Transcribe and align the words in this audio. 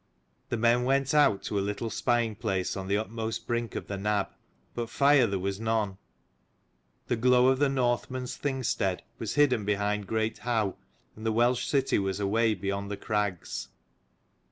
The 0.49 0.57
men 0.57 0.83
went 0.83 1.13
out 1.13 1.43
to 1.43 1.59
a 1.59 1.59
little 1.59 1.91
spying 1.91 2.33
place 2.35 2.75
on 2.75 2.87
the 2.87 2.97
uttermost 2.97 3.45
brink 3.45 3.75
of 3.75 3.85
the 3.85 3.97
nab, 3.99 4.29
but 4.73 4.89
fire 4.89 5.27
there 5.27 5.37
was 5.37 5.59
none. 5.59 5.99
The 7.05 7.15
glow 7.15 7.49
of 7.49 7.59
the 7.59 7.69
Northmen's 7.69 8.35
Thing 8.35 8.63
stead 8.63 9.03
was 9.19 9.35
hidden 9.35 9.63
behind 9.63 10.07
Great 10.07 10.39
Howe, 10.39 10.75
and 11.15 11.23
the 11.23 11.31
Welsh 11.31 11.67
city 11.67 11.99
was 11.99 12.19
away 12.19 12.55
beyond 12.55 12.89
the 12.89 12.97
crags. 12.97 13.67